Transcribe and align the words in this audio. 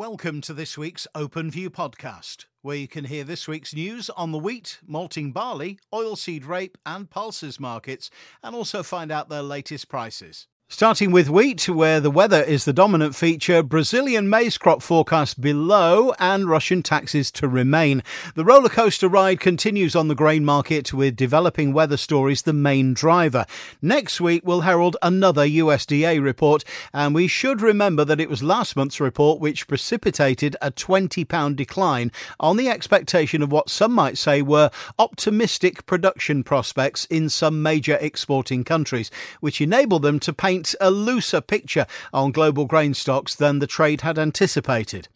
Welcome 0.00 0.40
to 0.42 0.54
this 0.54 0.78
week's 0.78 1.06
Open 1.14 1.50
View 1.50 1.68
podcast, 1.68 2.46
where 2.62 2.74
you 2.74 2.88
can 2.88 3.04
hear 3.04 3.22
this 3.22 3.46
week's 3.46 3.74
news 3.74 4.08
on 4.08 4.32
the 4.32 4.38
wheat, 4.38 4.78
malting 4.86 5.30
barley, 5.30 5.78
oilseed 5.92 6.46
rape, 6.46 6.78
and 6.86 7.10
pulses 7.10 7.60
markets, 7.60 8.08
and 8.42 8.56
also 8.56 8.82
find 8.82 9.12
out 9.12 9.28
their 9.28 9.42
latest 9.42 9.90
prices. 9.90 10.46
Starting 10.72 11.10
with 11.10 11.28
wheat, 11.28 11.68
where 11.68 11.98
the 11.98 12.12
weather 12.12 12.40
is 12.40 12.64
the 12.64 12.72
dominant 12.72 13.16
feature, 13.16 13.60
Brazilian 13.60 14.30
maize 14.30 14.56
crop 14.56 14.80
forecast 14.80 15.40
below 15.40 16.14
and 16.20 16.48
Russian 16.48 16.80
taxes 16.80 17.32
to 17.32 17.48
remain. 17.48 18.04
The 18.36 18.44
rollercoaster 18.44 19.12
ride 19.12 19.40
continues 19.40 19.96
on 19.96 20.06
the 20.06 20.14
grain 20.14 20.44
market 20.44 20.94
with 20.94 21.16
developing 21.16 21.72
weather 21.72 21.96
stories 21.96 22.42
the 22.42 22.52
main 22.52 22.94
driver. 22.94 23.46
Next 23.82 24.20
week 24.20 24.46
will 24.46 24.60
herald 24.60 24.96
another 25.02 25.44
USDA 25.44 26.22
report, 26.22 26.62
and 26.94 27.16
we 27.16 27.26
should 27.26 27.60
remember 27.60 28.04
that 28.04 28.20
it 28.20 28.30
was 28.30 28.40
last 28.40 28.76
month's 28.76 29.00
report 29.00 29.40
which 29.40 29.66
precipitated 29.66 30.56
a 30.62 30.70
£20 30.70 31.56
decline 31.56 32.12
on 32.38 32.56
the 32.56 32.68
expectation 32.68 33.42
of 33.42 33.50
what 33.50 33.70
some 33.70 33.92
might 33.92 34.16
say 34.16 34.40
were 34.40 34.70
optimistic 35.00 35.84
production 35.86 36.44
prospects 36.44 37.06
in 37.06 37.28
some 37.28 37.60
major 37.60 37.98
exporting 38.00 38.62
countries, 38.62 39.10
which 39.40 39.60
enabled 39.60 40.02
them 40.02 40.20
to 40.20 40.32
paint 40.32 40.59
a 40.80 40.90
looser 40.90 41.40
picture 41.40 41.86
on 42.12 42.32
global 42.32 42.66
grain 42.66 42.94
stocks 42.94 43.34
than 43.34 43.58
the 43.58 43.66
trade 43.66 44.00
had 44.00 44.18
anticipated. 44.18 45.08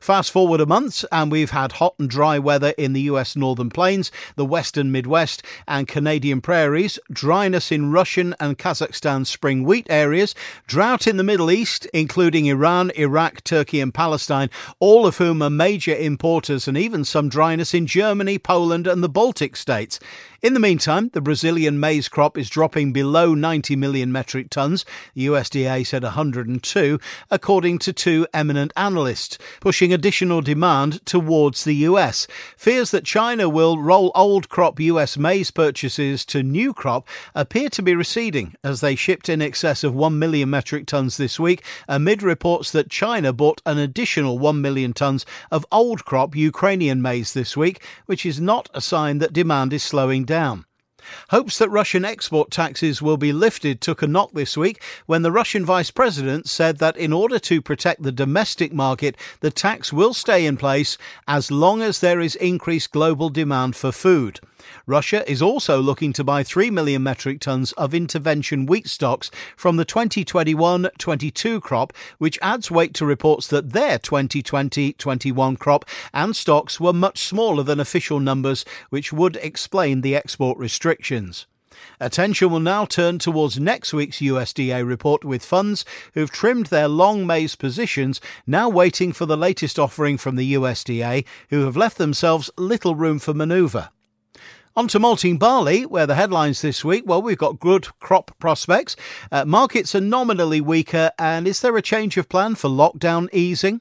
Fast 0.00 0.30
forward 0.30 0.60
a 0.60 0.66
month, 0.66 1.04
and 1.10 1.30
we've 1.30 1.50
had 1.50 1.72
hot 1.72 1.94
and 1.98 2.08
dry 2.08 2.38
weather 2.38 2.74
in 2.78 2.92
the 2.92 3.02
US 3.02 3.36
northern 3.36 3.70
plains, 3.70 4.10
the 4.36 4.44
western 4.44 4.92
Midwest, 4.92 5.42
and 5.66 5.88
Canadian 5.88 6.40
prairies, 6.40 6.98
dryness 7.10 7.72
in 7.72 7.90
Russian 7.90 8.34
and 8.40 8.58
Kazakhstan 8.58 9.26
spring 9.26 9.64
wheat 9.64 9.86
areas, 9.90 10.34
drought 10.66 11.06
in 11.06 11.16
the 11.16 11.24
Middle 11.24 11.50
East, 11.50 11.86
including 11.92 12.46
Iran, 12.46 12.90
Iraq, 12.96 13.42
Turkey, 13.44 13.80
and 13.80 13.92
Palestine, 13.94 14.50
all 14.80 15.06
of 15.06 15.18
whom 15.18 15.42
are 15.42 15.50
major 15.50 15.94
importers, 15.94 16.68
and 16.68 16.76
even 16.76 17.04
some 17.04 17.28
dryness 17.28 17.74
in 17.74 17.86
Germany, 17.86 18.38
Poland, 18.38 18.86
and 18.86 19.02
the 19.02 19.08
Baltic 19.08 19.56
states. 19.56 19.98
In 20.40 20.54
the 20.54 20.60
meantime, 20.60 21.10
the 21.14 21.20
Brazilian 21.20 21.80
maize 21.80 22.08
crop 22.08 22.38
is 22.38 22.48
dropping 22.48 22.92
below 22.92 23.34
90 23.34 23.74
million 23.74 24.12
metric 24.12 24.50
tons. 24.50 24.84
The 25.14 25.26
USDA 25.26 25.84
said 25.84 26.04
102, 26.04 27.00
according 27.28 27.80
to 27.80 27.92
two 27.92 28.24
eminent 28.32 28.72
analysts, 28.76 29.36
pushing 29.60 29.77
additional 29.80 30.40
demand 30.40 31.04
towards 31.06 31.64
the 31.64 31.74
US. 31.76 32.26
Fears 32.56 32.90
that 32.90 33.04
China 33.04 33.48
will 33.48 33.78
roll 33.78 34.10
old 34.14 34.48
crop 34.48 34.80
US 34.80 35.16
maize 35.16 35.50
purchases 35.50 36.24
to 36.26 36.42
new 36.42 36.74
crop 36.74 37.06
appear 37.34 37.68
to 37.70 37.82
be 37.82 37.94
receding 37.94 38.54
as 38.64 38.80
they 38.80 38.94
shipped 38.94 39.28
in 39.28 39.40
excess 39.40 39.84
of 39.84 39.94
1 39.94 40.18
million 40.18 40.50
metric 40.50 40.86
tons 40.86 41.16
this 41.16 41.38
week, 41.38 41.64
amid 41.88 42.22
reports 42.22 42.72
that 42.72 42.90
China 42.90 43.32
bought 43.32 43.62
an 43.64 43.78
additional 43.78 44.38
1 44.38 44.60
million 44.60 44.92
tons 44.92 45.24
of 45.50 45.64
old 45.70 46.04
crop 46.04 46.34
Ukrainian 46.34 47.00
maize 47.00 47.32
this 47.32 47.56
week, 47.56 47.82
which 48.06 48.26
is 48.26 48.40
not 48.40 48.68
a 48.74 48.80
sign 48.80 49.18
that 49.18 49.32
demand 49.32 49.72
is 49.72 49.82
slowing 49.82 50.24
down. 50.24 50.64
Hopes 51.30 51.58
that 51.58 51.70
Russian 51.70 52.04
export 52.04 52.50
taxes 52.50 53.02
will 53.02 53.16
be 53.16 53.32
lifted 53.32 53.80
took 53.80 54.02
a 54.02 54.06
knock 54.06 54.32
this 54.32 54.56
week 54.56 54.82
when 55.06 55.22
the 55.22 55.32
Russian 55.32 55.64
vice 55.64 55.90
president 55.90 56.48
said 56.48 56.78
that 56.78 56.96
in 56.96 57.12
order 57.12 57.38
to 57.38 57.62
protect 57.62 58.02
the 58.02 58.12
domestic 58.12 58.72
market, 58.72 59.16
the 59.40 59.50
tax 59.50 59.92
will 59.92 60.14
stay 60.14 60.46
in 60.46 60.56
place 60.56 60.98
as 61.26 61.50
long 61.50 61.82
as 61.82 62.00
there 62.00 62.20
is 62.20 62.34
increased 62.36 62.92
global 62.92 63.28
demand 63.28 63.76
for 63.76 63.92
food. 63.92 64.40
Russia 64.86 65.28
is 65.30 65.42
also 65.42 65.80
looking 65.80 66.12
to 66.12 66.24
buy 66.24 66.42
3 66.42 66.70
million 66.70 67.02
metric 67.02 67.40
tons 67.40 67.72
of 67.72 67.94
intervention 67.94 68.66
wheat 68.66 68.88
stocks 68.88 69.30
from 69.56 69.76
the 69.76 69.84
2021 69.84 70.88
22 70.98 71.60
crop, 71.60 71.92
which 72.18 72.38
adds 72.42 72.70
weight 72.70 72.94
to 72.94 73.06
reports 73.06 73.46
that 73.48 73.70
their 73.72 73.98
2020 73.98 74.92
21 74.94 75.56
crop 75.56 75.84
and 76.12 76.34
stocks 76.34 76.80
were 76.80 76.92
much 76.92 77.18
smaller 77.18 77.62
than 77.62 77.80
official 77.80 78.20
numbers, 78.20 78.64
which 78.90 79.12
would 79.12 79.36
explain 79.36 80.00
the 80.00 80.16
export 80.16 80.58
restrictions. 80.98 81.46
Attention 82.00 82.50
will 82.50 82.60
now 82.60 82.84
turn 82.84 83.18
towards 83.18 83.60
next 83.60 83.92
week's 83.92 84.18
USDA 84.18 84.86
report 84.86 85.24
with 85.24 85.44
funds 85.44 85.84
who've 86.14 86.30
trimmed 86.30 86.66
their 86.66 86.88
long 86.88 87.24
maize 87.24 87.54
positions 87.54 88.20
now 88.46 88.68
waiting 88.68 89.12
for 89.12 89.26
the 89.26 89.36
latest 89.36 89.78
offering 89.78 90.18
from 90.18 90.34
the 90.34 90.54
USDA, 90.54 91.24
who 91.50 91.64
have 91.64 91.76
left 91.76 91.98
themselves 91.98 92.50
little 92.56 92.96
room 92.96 93.20
for 93.20 93.32
manoeuvre. 93.32 93.92
On 94.74 94.88
to 94.88 94.98
malting 94.98 95.38
barley, 95.38 95.86
where 95.86 96.06
the 96.06 96.16
headlines 96.16 96.62
this 96.62 96.84
week, 96.84 97.04
well, 97.06 97.22
we've 97.22 97.38
got 97.38 97.60
good 97.60 97.88
crop 98.00 98.36
prospects. 98.38 98.96
Uh, 99.30 99.44
markets 99.44 99.94
are 99.94 100.00
nominally 100.00 100.60
weaker, 100.60 101.10
and 101.18 101.46
is 101.46 101.60
there 101.60 101.76
a 101.76 101.82
change 101.82 102.16
of 102.16 102.28
plan 102.28 102.54
for 102.56 102.68
lockdown 102.68 103.28
easing? 103.32 103.80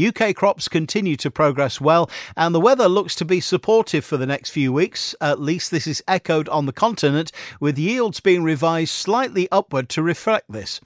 UK 0.00 0.34
crops 0.34 0.68
continue 0.68 1.16
to 1.16 1.30
progress 1.30 1.80
well, 1.80 2.08
and 2.36 2.54
the 2.54 2.60
weather 2.60 2.88
looks 2.88 3.14
to 3.16 3.24
be 3.24 3.40
supportive 3.40 4.04
for 4.04 4.16
the 4.16 4.26
next 4.26 4.50
few 4.50 4.72
weeks. 4.72 5.14
At 5.20 5.40
least 5.40 5.70
this 5.70 5.86
is 5.86 6.02
echoed 6.08 6.48
on 6.48 6.66
the 6.66 6.72
continent, 6.72 7.30
with 7.60 7.78
yields 7.78 8.20
being 8.20 8.42
revised 8.42 8.92
slightly 8.92 9.48
upward 9.50 9.88
to 9.90 10.02
reflect 10.02 10.50
this. 10.50 10.80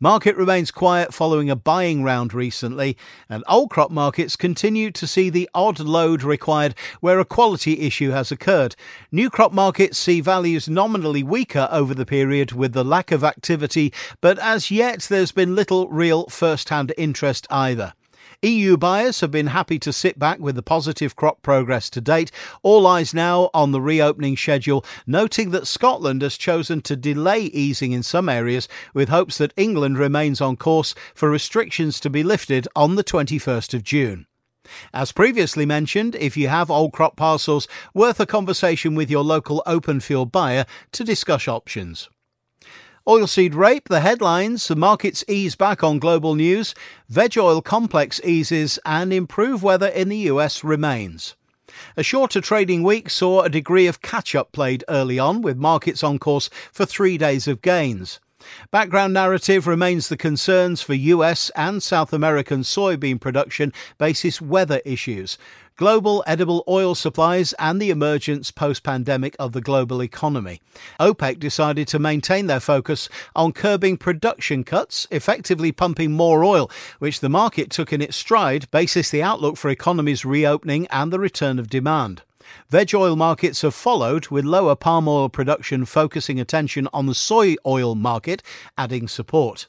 Market 0.00 0.36
remains 0.36 0.70
quiet 0.70 1.14
following 1.14 1.48
a 1.48 1.56
buying 1.56 2.02
round 2.02 2.34
recently, 2.34 2.98
and 3.30 3.42
old 3.48 3.70
crop 3.70 3.90
markets 3.90 4.36
continue 4.36 4.90
to 4.90 5.06
see 5.06 5.30
the 5.30 5.48
odd 5.54 5.80
load 5.80 6.22
required 6.22 6.74
where 7.00 7.18
a 7.18 7.24
quality 7.24 7.80
issue 7.80 8.10
has 8.10 8.30
occurred. 8.30 8.76
New 9.10 9.30
crop 9.30 9.54
markets 9.54 9.96
see 9.96 10.20
values 10.20 10.68
nominally 10.68 11.22
weaker 11.22 11.66
over 11.70 11.94
the 11.94 12.04
period 12.04 12.52
with 12.52 12.74
the 12.74 12.84
lack 12.84 13.10
of 13.10 13.24
activity, 13.24 13.90
but 14.20 14.38
as 14.38 14.70
yet 14.70 15.00
there's 15.04 15.32
been 15.32 15.54
little 15.54 15.88
real 15.88 16.26
first 16.26 16.68
hand 16.68 16.92
interest 16.98 17.46
either. 17.48 17.94
EU 18.42 18.76
buyers 18.76 19.20
have 19.20 19.30
been 19.30 19.48
happy 19.48 19.78
to 19.78 19.92
sit 19.92 20.18
back 20.18 20.38
with 20.38 20.56
the 20.56 20.62
positive 20.62 21.16
crop 21.16 21.42
progress 21.42 21.88
to 21.90 22.00
date. 22.00 22.30
All 22.62 22.86
eyes 22.86 23.14
now 23.14 23.50
on 23.54 23.72
the 23.72 23.80
reopening 23.80 24.36
schedule, 24.36 24.84
noting 25.06 25.50
that 25.50 25.66
Scotland 25.66 26.22
has 26.22 26.36
chosen 26.36 26.80
to 26.82 26.96
delay 26.96 27.40
easing 27.40 27.92
in 27.92 28.02
some 28.02 28.28
areas 28.28 28.68
with 28.94 29.08
hopes 29.08 29.38
that 29.38 29.54
England 29.56 29.98
remains 29.98 30.40
on 30.40 30.56
course 30.56 30.94
for 31.14 31.30
restrictions 31.30 31.98
to 32.00 32.10
be 32.10 32.22
lifted 32.22 32.68
on 32.76 32.96
the 32.96 33.04
21st 33.04 33.74
of 33.74 33.82
June. 33.82 34.26
As 34.92 35.12
previously 35.12 35.64
mentioned, 35.64 36.16
if 36.16 36.36
you 36.36 36.48
have 36.48 36.70
old 36.70 36.92
crop 36.92 37.16
parcels, 37.16 37.68
worth 37.94 38.18
a 38.20 38.26
conversation 38.26 38.94
with 38.94 39.10
your 39.10 39.22
local 39.22 39.62
OpenField 39.66 40.32
buyer 40.32 40.66
to 40.92 41.04
discuss 41.04 41.46
options. 41.46 42.08
Oilseed 43.08 43.54
rape, 43.54 43.88
the 43.88 44.00
headlines, 44.00 44.66
the 44.66 44.74
markets 44.74 45.24
ease 45.28 45.54
back 45.54 45.84
on 45.84 46.00
global 46.00 46.34
news, 46.34 46.74
veg 47.08 47.38
oil 47.38 47.62
complex 47.62 48.20
eases, 48.24 48.80
and 48.84 49.12
improved 49.12 49.62
weather 49.62 49.86
in 49.86 50.08
the 50.08 50.16
US 50.32 50.64
remains. 50.64 51.36
A 51.96 52.02
shorter 52.02 52.40
trading 52.40 52.82
week 52.82 53.08
saw 53.08 53.42
a 53.42 53.48
degree 53.48 53.86
of 53.86 54.02
catch 54.02 54.34
up 54.34 54.50
played 54.50 54.82
early 54.88 55.20
on, 55.20 55.40
with 55.40 55.56
markets 55.56 56.02
on 56.02 56.18
course 56.18 56.50
for 56.72 56.84
three 56.84 57.16
days 57.16 57.46
of 57.46 57.62
gains. 57.62 58.18
Background 58.70 59.12
narrative 59.12 59.66
remains 59.66 60.08
the 60.08 60.16
concerns 60.16 60.82
for 60.82 60.94
US 60.94 61.50
and 61.56 61.82
South 61.82 62.12
American 62.12 62.60
soybean 62.60 63.20
production 63.20 63.72
basis 63.98 64.40
weather 64.40 64.80
issues, 64.84 65.38
global 65.76 66.24
edible 66.26 66.64
oil 66.66 66.94
supplies, 66.94 67.52
and 67.58 67.80
the 67.80 67.90
emergence 67.90 68.50
post 68.50 68.82
pandemic 68.82 69.36
of 69.38 69.52
the 69.52 69.60
global 69.60 70.02
economy. 70.02 70.60
OPEC 70.98 71.38
decided 71.38 71.86
to 71.88 71.98
maintain 71.98 72.46
their 72.46 72.60
focus 72.60 73.08
on 73.34 73.52
curbing 73.52 73.96
production 73.96 74.64
cuts, 74.64 75.06
effectively 75.10 75.72
pumping 75.72 76.12
more 76.12 76.42
oil, 76.42 76.70
which 76.98 77.20
the 77.20 77.28
market 77.28 77.70
took 77.70 77.92
in 77.92 78.02
its 78.02 78.16
stride, 78.16 78.70
basis 78.70 79.10
the 79.10 79.22
outlook 79.22 79.56
for 79.56 79.68
economies 79.68 80.24
reopening 80.24 80.86
and 80.88 81.12
the 81.12 81.20
return 81.20 81.58
of 81.58 81.68
demand. 81.68 82.22
Veg 82.68 82.94
oil 82.94 83.16
markets 83.16 83.62
have 83.62 83.74
followed, 83.74 84.28
with 84.28 84.44
lower 84.44 84.74
palm 84.74 85.08
oil 85.08 85.28
production 85.28 85.84
focusing 85.84 86.40
attention 86.40 86.88
on 86.92 87.06
the 87.06 87.14
soy 87.14 87.56
oil 87.66 87.94
market, 87.94 88.42
adding 88.76 89.08
support. 89.08 89.68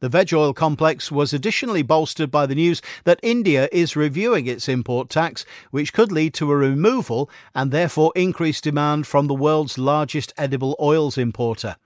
The 0.00 0.08
veg 0.08 0.34
oil 0.34 0.52
complex 0.52 1.12
was 1.12 1.32
additionally 1.32 1.82
bolstered 1.82 2.28
by 2.28 2.46
the 2.46 2.56
news 2.56 2.82
that 3.04 3.20
India 3.22 3.68
is 3.70 3.94
reviewing 3.94 4.48
its 4.48 4.68
import 4.68 5.08
tax, 5.08 5.44
which 5.70 5.92
could 5.92 6.10
lead 6.10 6.34
to 6.34 6.50
a 6.50 6.56
removal 6.56 7.30
and 7.54 7.70
therefore 7.70 8.12
increased 8.16 8.64
demand 8.64 9.06
from 9.06 9.28
the 9.28 9.34
world's 9.34 9.78
largest 9.78 10.32
edible 10.36 10.74
oils 10.80 11.16
importer. 11.16 11.76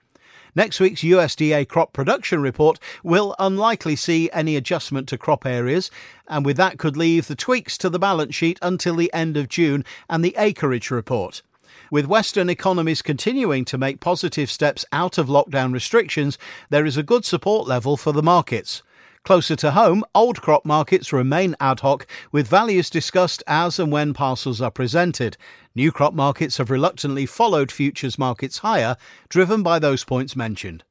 Next 0.57 0.79
week's 0.79 1.01
USDA 1.01 1.67
crop 1.67 1.93
production 1.93 2.41
report 2.41 2.79
will 3.03 3.35
unlikely 3.37 3.95
see 3.95 4.27
any 4.33 4.55
adjustment 4.55 5.07
to 5.09 5.15
crop 5.15 5.45
areas, 5.45 5.91
and 6.27 6.43
with 6.43 6.57
that 6.57 6.79
could 6.79 6.97
leave 6.97 7.27
the 7.27 7.35
tweaks 7.35 7.77
to 7.77 7.91
the 7.91 7.99
balance 7.99 8.33
sheet 8.33 8.57
until 8.63 8.95
the 8.95 9.13
end 9.13 9.37
of 9.37 9.49
June 9.49 9.85
and 10.09 10.25
the 10.25 10.33
acreage 10.35 10.89
report. 10.89 11.43
With 11.91 12.07
Western 12.07 12.49
economies 12.49 13.03
continuing 13.03 13.65
to 13.65 13.77
make 13.77 13.99
positive 13.99 14.49
steps 14.49 14.83
out 14.91 15.19
of 15.19 15.27
lockdown 15.27 15.73
restrictions, 15.73 16.39
there 16.71 16.87
is 16.87 16.97
a 16.97 17.03
good 17.03 17.23
support 17.23 17.67
level 17.67 17.95
for 17.95 18.11
the 18.11 18.23
markets. 18.23 18.81
Closer 19.27 19.57
to 19.57 19.71
home, 19.71 20.05
old 20.15 20.41
crop 20.41 20.63
markets 20.63 21.11
remain 21.11 21.53
ad 21.59 21.81
hoc, 21.81 22.07
with 22.31 22.47
values 22.47 22.89
discussed 22.89 23.43
as 23.45 23.77
and 23.77 23.91
when 23.91 24.13
parcels 24.13 24.61
are 24.61 24.71
presented. 24.71 25.35
New 25.75 25.91
crop 25.91 26.13
markets 26.13 26.59
have 26.59 26.69
reluctantly 26.69 27.25
followed 27.25 27.69
futures 27.69 28.17
markets 28.17 28.59
higher, 28.59 28.95
driven 29.27 29.63
by 29.63 29.79
those 29.79 30.05
points 30.05 30.37
mentioned. 30.37 30.85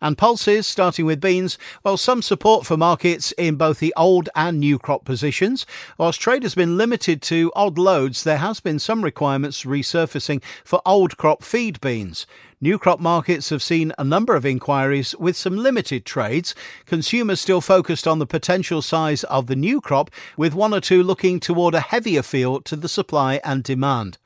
And 0.00 0.16
pulses, 0.18 0.66
starting 0.66 1.04
with 1.04 1.20
beans, 1.20 1.58
well, 1.82 1.96
some 1.96 2.22
support 2.22 2.66
for 2.66 2.76
markets 2.76 3.32
in 3.32 3.56
both 3.56 3.78
the 3.78 3.94
old 3.96 4.28
and 4.34 4.60
new 4.60 4.78
crop 4.78 5.04
positions. 5.04 5.66
Whilst 5.96 6.20
trade 6.20 6.42
has 6.42 6.54
been 6.54 6.76
limited 6.76 7.22
to 7.22 7.52
odd 7.54 7.78
loads, 7.78 8.24
there 8.24 8.38
has 8.38 8.60
been 8.60 8.78
some 8.78 9.02
requirements 9.02 9.64
resurfacing 9.64 10.42
for 10.64 10.82
old 10.86 11.16
crop 11.16 11.42
feed 11.42 11.80
beans. 11.80 12.26
New 12.60 12.76
crop 12.76 12.98
markets 12.98 13.50
have 13.50 13.62
seen 13.62 13.92
a 13.98 14.04
number 14.04 14.34
of 14.34 14.44
inquiries 14.44 15.14
with 15.16 15.36
some 15.36 15.56
limited 15.56 16.04
trades. 16.04 16.56
Consumers 16.86 17.40
still 17.40 17.60
focused 17.60 18.08
on 18.08 18.18
the 18.18 18.26
potential 18.26 18.82
size 18.82 19.22
of 19.24 19.46
the 19.46 19.54
new 19.54 19.80
crop, 19.80 20.10
with 20.36 20.54
one 20.54 20.74
or 20.74 20.80
two 20.80 21.02
looking 21.04 21.38
toward 21.38 21.74
a 21.74 21.80
heavier 21.80 22.22
feel 22.22 22.60
to 22.62 22.74
the 22.74 22.88
supply 22.88 23.40
and 23.44 23.62
demand. 23.62 24.18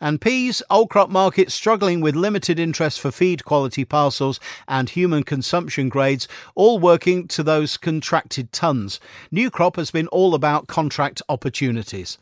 And 0.00 0.20
peas, 0.20 0.62
old 0.70 0.90
crop 0.90 1.10
market 1.10 1.52
struggling 1.52 2.00
with 2.00 2.14
limited 2.14 2.58
interest 2.58 3.00
for 3.00 3.10
feed 3.10 3.44
quality 3.44 3.84
parcels 3.84 4.40
and 4.66 4.88
human 4.88 5.22
consumption 5.22 5.88
grades, 5.88 6.28
all 6.54 6.78
working 6.78 7.28
to 7.28 7.42
those 7.42 7.76
contracted 7.76 8.52
tons. 8.52 9.00
New 9.30 9.50
crop 9.50 9.76
has 9.76 9.90
been 9.90 10.08
all 10.08 10.34
about 10.34 10.66
contract 10.66 11.22
opportunities. 11.28 12.18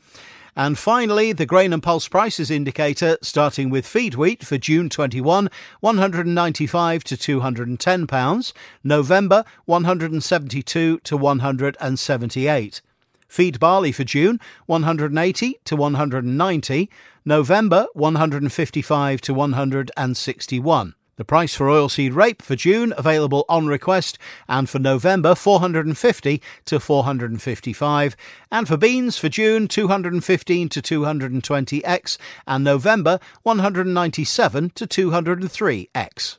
And 0.59 0.77
finally, 0.77 1.33
the 1.33 1.47
grain 1.47 1.73
and 1.73 1.81
pulse 1.81 2.09
prices 2.09 2.51
indicator, 2.51 3.17
starting 3.23 3.71
with 3.71 3.87
feed 3.87 4.17
wheat 4.17 4.45
for 4.45 4.59
June 4.59 4.89
21, 4.89 5.49
195 5.79 7.05
to 7.05 7.17
210 7.17 8.07
pounds, 8.09 8.53
November 8.83 9.45
172 9.67 10.99
to 10.99 11.17
178. 11.17 12.81
Feed 13.29 13.61
barley 13.61 13.93
for 13.93 14.05
June 14.05 14.41
180 14.67 15.61
to 15.65 15.77
190, 15.77 16.91
November 17.25 17.87
155 17.93 19.21
to 19.21 19.35
161. 19.35 20.95
The 21.17 21.25
price 21.25 21.55
for 21.57 21.67
oilseed 21.67 22.15
rape 22.15 22.41
for 22.41 22.55
June 22.55 22.95
available 22.97 23.45
on 23.49 23.67
request 23.67 24.19
and 24.49 24.71
for 24.71 24.79
November 24.79 25.35
450 25.35 26.41
to 26.65 26.79
455 26.81 28.17
and 28.53 28.69
for 28.69 28.77
beans 28.77 29.19
for 29.19 29.29
June 29.29 29.67
215 29.67 30.69
to 30.69 30.81
220x 30.81 32.19
and 32.47 32.63
November 32.63 33.19
197 33.43 34.71
to 34.71 34.87
203x. 34.87 36.39